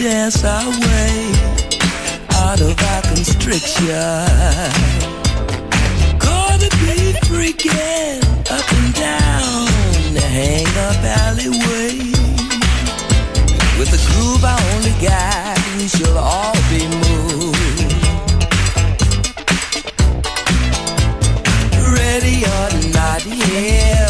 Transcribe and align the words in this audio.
dance 0.00 0.44
our 0.44 0.70
way 0.70 1.30
out 2.32 2.58
of 2.62 2.74
our 2.90 3.02
constriction. 3.02 3.84
Gonna 6.18 6.70
be 6.80 7.12
freaking 7.28 8.22
up 8.50 8.72
and 8.78 8.94
down 8.94 9.66
the 10.14 10.22
hang 10.22 10.66
up 10.88 10.96
alleyway. 11.04 11.98
With 13.78 13.92
a 13.92 14.00
groove 14.08 14.42
I 14.42 14.56
only 14.72 14.94
got, 15.06 15.58
we 15.76 15.86
shall 15.86 16.16
all 16.16 16.54
be 16.70 16.88
moved. 17.04 17.58
Ready 21.92 22.44
or 22.44 22.68
not, 22.94 23.26
yeah. 23.26 24.09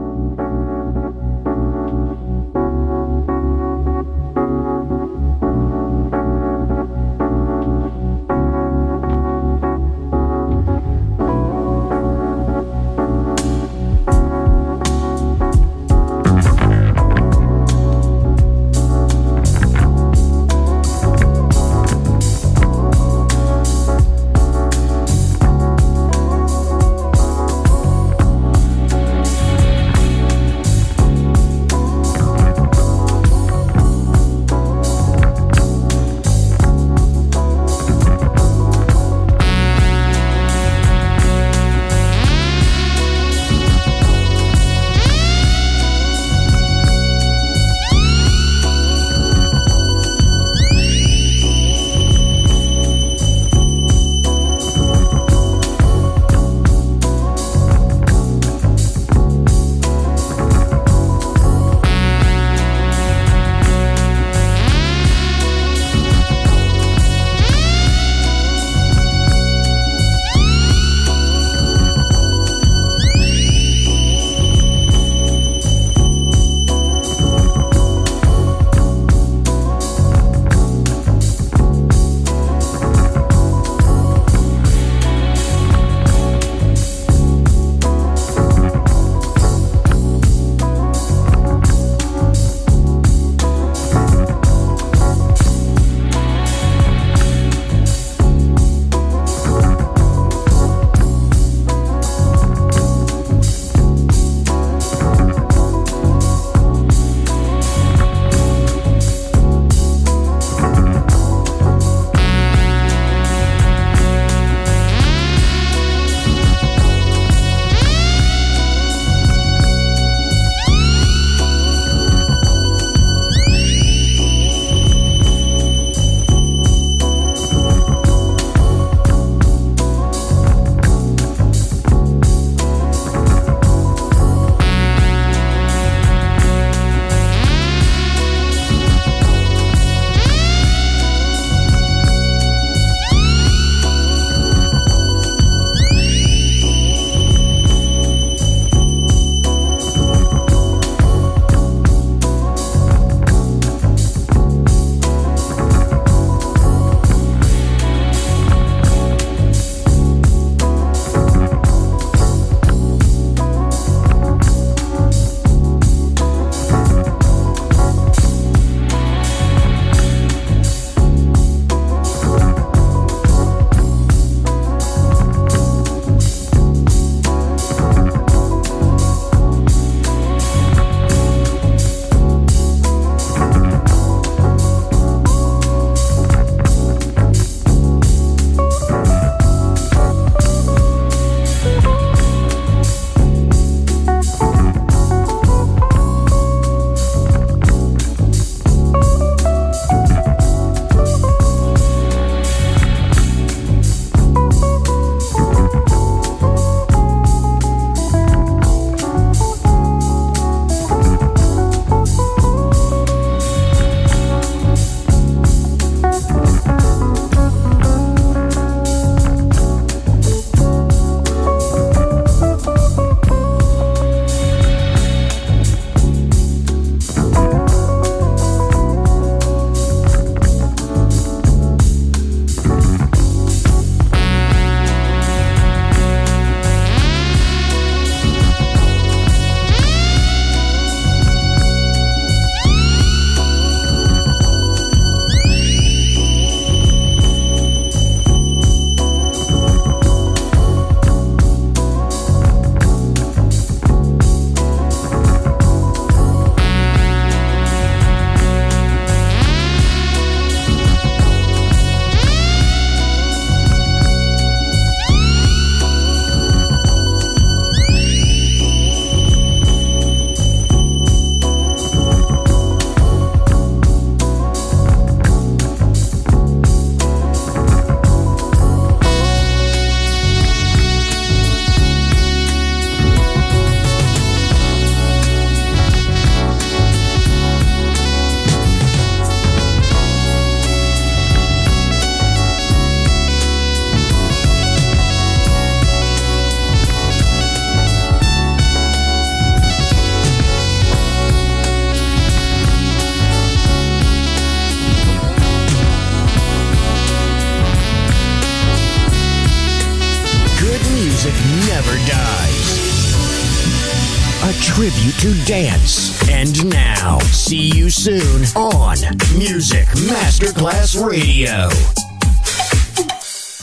Tribute 315.51 315.80